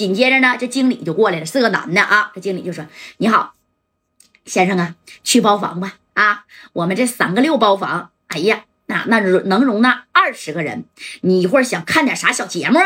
[0.00, 2.32] 紧接着呢，这经理就过来了，是个男的啊。
[2.34, 2.86] 这经理就说
[3.18, 3.52] ：“你好，
[4.46, 10.86] 先生啊，去包房吧啊，我们这三个六包房，哎呀，那那能容纳二十个人。
[11.20, 12.78] 你一会儿想看点啥小节目？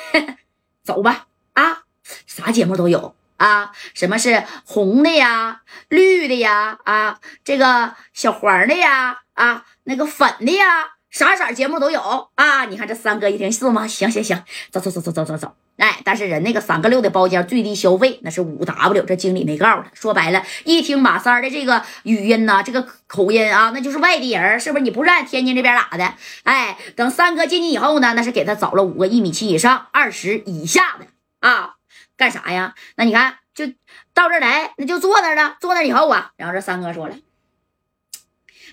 [0.82, 1.82] 走吧啊，
[2.26, 5.60] 啥节目都有。”啊，什么是红的呀，
[5.90, 12.66] 绿的呀，啊，这个小黄的呀，啊，那个粉的呀，啥色节目都有啊。
[12.66, 13.86] 你看这三哥一听是吗？
[13.88, 15.54] 行行行，走走走走走走走。
[15.78, 19.90] 哎，但是人那个三个六的包间最低消费那是五 W，这经理没告诉他。
[19.94, 24.84] 说白了，一听马三的这个语音呐，这个口音啊，那就是外地人，是不是？
[24.84, 26.12] 你不是天津这边哪的？
[26.42, 31.06] 哎，等三哥进去以后呢，那是给他找了五个一米七以上、二十以下的
[31.40, 31.76] 啊。
[32.18, 32.74] 干啥呀？
[32.96, 33.66] 那你看，就
[34.12, 35.56] 到这来，那就坐那儿了。
[35.60, 37.16] 坐那以后啊，然后这三哥说了，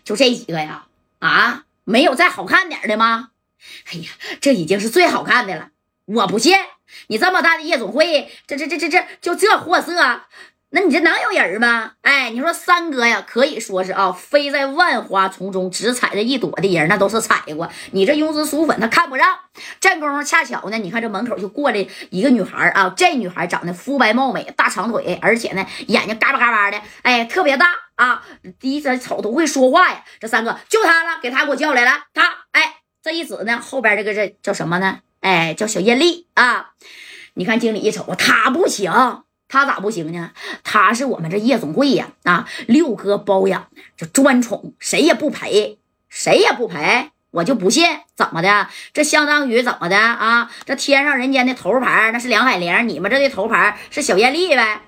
[0.04, 0.88] 就这几个呀，
[1.20, 3.30] 啊，没有再好看点的吗？
[3.92, 4.10] 哎呀，
[4.42, 5.70] 这已经是最好看的了。
[6.06, 6.58] 我不信，
[7.08, 10.22] 你这么大的夜总会，这这这这这就这货色。
[10.76, 11.92] 那你这能有人吗？
[12.02, 17.70] 哎，你说三哥呀，可以说是啊，飞在万花丛中只采着一朵的人，那都是采过。
[17.92, 19.38] 你这庸脂俗粉，他看不上。
[19.80, 28.24] 这功夫恰巧呢，你看这门口就过来一个女孩啊，这女孩长得肤白貌美，大长腿，而且呢眼睛嘎巴嘎巴的，哎，特别大啊。
[28.60, 30.04] 第一次瞅都会说话呀。
[30.20, 32.04] 这三哥就他了，给他给我叫来了。
[32.14, 35.00] 他哎，这一指呢，后边这个这叫什么呢？
[35.22, 36.72] 哎，叫小艳丽啊。
[37.36, 39.24] 你看经理一瞅，他不行。
[39.50, 40.32] 他咋不行呢？
[40.64, 45.78] 他是我们这夜总会呀啊，六哥包养的，就专宠，谁也不陪，
[46.10, 48.68] 谁也不陪，我就不信怎么的？
[48.94, 50.50] 这相当于怎么的啊？
[50.66, 54.82] 这天上人间的头牌那是梁海玲，你们这的头牌是小艳丽呗？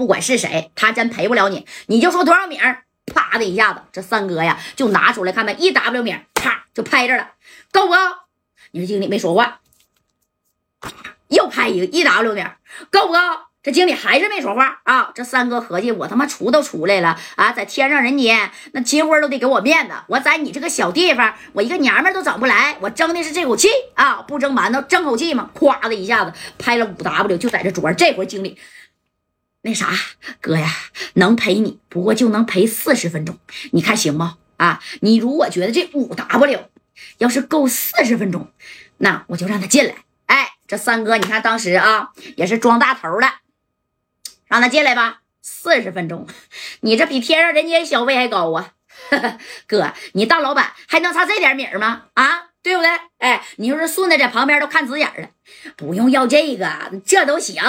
[0.00, 2.84] 不管是谁，他真赔不了你，你就说多少米儿？
[3.04, 5.52] 啪的一下子，这三哥呀就拿出来看没？
[5.58, 7.32] 一 W 米，啪就拍着了，
[7.70, 7.98] 够不够？
[8.70, 9.60] 你说经理没说话。
[11.28, 12.42] 又拍一个一 W 米，
[12.90, 13.18] 够不够？
[13.62, 15.12] 这经理还是没说话啊！
[15.14, 24.24] 这三哥合计，我他妈出都出来了啊，在天上人间那结婚都得给我面子，我在你这个小地方，我一个娘们都整不来，我争的是这口气啊！
[24.26, 25.50] 不争馒头争口气嘛！
[25.54, 27.94] 咵的一下子拍了五 W，就在这桌上。
[27.94, 28.58] 这回经理
[29.62, 29.90] 那啥
[30.40, 30.68] 哥呀，
[31.14, 33.38] 能陪你，不过就能陪四十分钟，
[33.72, 34.24] 你看行不？
[34.56, 36.70] 啊，你如果觉得这五 W
[37.18, 38.52] 要是够四十分钟，
[38.98, 39.94] 那我就让他进来。
[40.26, 43.40] 哎这三哥，你看当时啊，也是装大头了，
[44.46, 45.22] 让他进来吧。
[45.42, 46.26] 四十分钟，
[46.80, 48.74] 你这比天上人间消费还高啊，
[49.66, 52.04] 哥，你当老板还能差这点米吗？
[52.14, 52.90] 啊，对不对？
[53.18, 55.30] 哎，你说这顺子在旁边都看直眼了，
[55.76, 57.62] 不用要这个，这都行。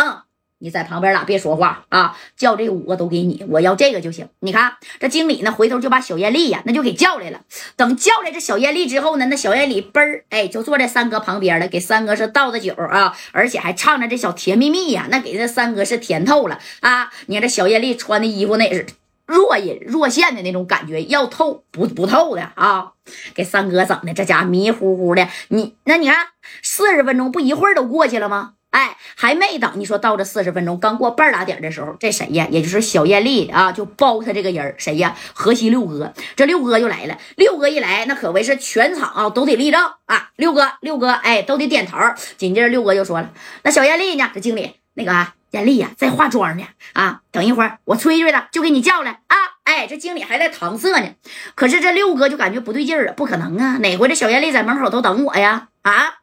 [0.61, 2.15] 你在旁边俩别说话啊！
[2.37, 4.29] 叫这五个都给你，我要这个就行。
[4.41, 7.41] 你看这经理呢，回头就把小艳丽呀，那就给叫来了。
[7.75, 17.11] 等叫来这小艳丽之后呢，那小艳丽嘣儿哎，就坐在三哥旁边了，给三哥是倒的酒啊，而且还唱着这小甜蜜蜜呀，那给这三哥是甜透了啊！
[17.25, 18.85] 你看这小艳丽穿的衣服那也是
[19.25, 22.91] 若隐若现的那种感觉，要透不不透的啊，
[23.33, 25.27] 给三哥整的这家迷糊糊的。
[25.47, 26.27] 你那你看
[26.61, 28.53] 四十分钟不一会儿都过去了吗？
[28.71, 32.47] 哎，还没等你说到这四十分钟，刚过半拉点的时候，这谁呀？
[32.49, 35.15] 也就是小艳丽啊，就包他这个人谁呀？
[35.33, 37.17] 河西六哥，这六哥就来了。
[37.35, 40.29] 六哥一来，那可谓是全场啊都得立正啊。
[40.37, 41.97] 六哥，六哥，哎，都得点头。
[42.37, 43.31] 紧接着六哥就说了
[43.63, 44.31] ：“那小艳丽呢？
[44.33, 47.19] 这经理，那个，艳丽呀，在化妆呢啊。
[47.31, 49.35] 等一会儿我催催她，就给你叫来啊。
[49.65, 51.09] 哎，这经理还在搪塞呢。
[51.55, 55.67] 可是这六哥就感觉不对劲儿了，不可能啊，哪回这小艳丽在门口都等我呀？
[55.81, 56.19] 啊？”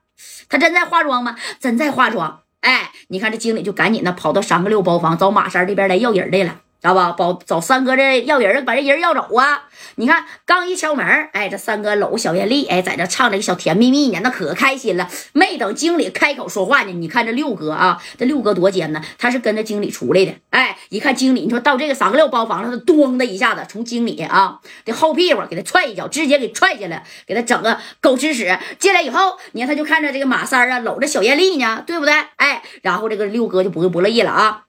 [0.49, 1.37] 他真在化妆吗？
[1.61, 2.43] 真在化妆。
[2.61, 6.61] 哎，你看这经理就赶紧的跑到三个六包房找马三这边来要人来了。
[6.81, 7.11] 知道吧？
[7.11, 9.65] 保找三哥这要人，把这人要走啊！
[9.97, 15.09] 你看，刚一敲门，哎，这三哥搂小艳丽，哎，在这唱着小甜蜜蜜呢，那可开心了。
[15.33, 20.33] 没等经理开口说话呢，你看这六哥啊，这六哥多尖呢，他是跟着经理出来的。
[20.51, 28.57] 哎，一看经理，你说到这个三个六包房了，他咣的一下子从经理啊的后屁股给他踹一脚，直接给踹下来，给他整个狗吃屎。
[28.79, 32.15] 进来以后，你看他就看着这个马三啊搂着小艳丽呢，对不对？
[32.37, 34.67] 哎，然后这个六哥就不不乐意了啊，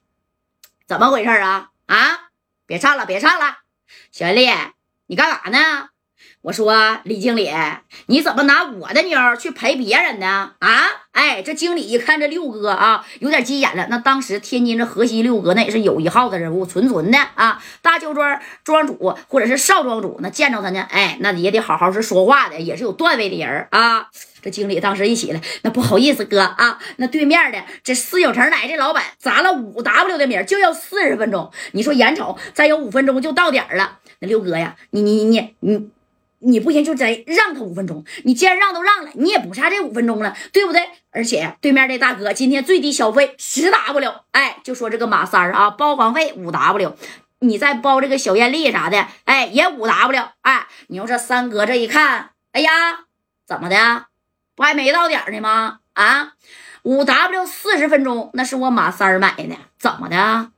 [0.88, 1.68] 怎么回事啊？
[1.90, 2.30] 啊！
[2.66, 3.58] 别唱了，别唱了，
[4.12, 4.48] 小丽，
[5.06, 5.88] 你干啥呢？
[6.42, 7.50] 我说李经理，
[8.06, 10.52] 你怎么拿我的妞去陪别人呢？
[10.60, 10.86] 啊！
[11.12, 13.86] 哎，这经理一看这六哥啊，有点急眼了。
[13.90, 24.08] 那当时天津这河西六哥那也是有一号的人物，纯纯的啊，大舅庄庄主或者是少庄主，那见着他呢，哎，那也得好好是说话的，也是有段位的人啊。
[24.40, 31.52] 这经理当时一起来，那不好意思哥啊，那对面的这四九城奶这老板砸了五 W 的米，就要四十分钟。
[31.72, 35.90] 你说眼瞅再有五分钟就到点了，那六哥呀，你你你你
[36.40, 38.04] 你不行就再让他五分钟。
[38.24, 40.88] 你既然让都让了，你也不差这五分钟了，对不对？
[41.12, 46.96] 而且对面这大哥今天最低消费十 W，哎，就说这个马三儿啊，包房费五 W，
[47.40, 52.70] 你再包这个小艳丽啥的，哎，也五 W，哎，你说这三哥这一看，哎呀，
[53.46, 54.06] 怎么的？
[54.54, 55.78] 不还没到点呢吗？
[55.94, 56.34] 啊，
[56.82, 60.50] 五 W 四十分钟，那是我马三儿买的，怎么的？